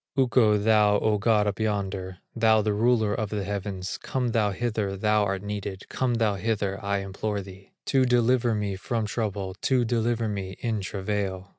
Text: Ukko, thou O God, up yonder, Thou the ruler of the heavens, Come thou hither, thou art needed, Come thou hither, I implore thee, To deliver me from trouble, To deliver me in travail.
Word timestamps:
Ukko, 0.17 0.57
thou 0.57 0.97
O 0.99 1.19
God, 1.19 1.45
up 1.45 1.59
yonder, 1.59 2.17
Thou 2.35 2.63
the 2.63 2.73
ruler 2.73 3.13
of 3.13 3.29
the 3.29 3.43
heavens, 3.43 3.99
Come 4.01 4.29
thou 4.29 4.49
hither, 4.49 4.97
thou 4.97 5.23
art 5.25 5.43
needed, 5.43 5.87
Come 5.89 6.15
thou 6.15 6.33
hither, 6.37 6.83
I 6.83 7.01
implore 7.01 7.41
thee, 7.41 7.69
To 7.85 8.03
deliver 8.05 8.55
me 8.55 8.75
from 8.75 9.05
trouble, 9.05 9.53
To 9.61 9.85
deliver 9.85 10.27
me 10.27 10.55
in 10.59 10.81
travail. 10.81 11.49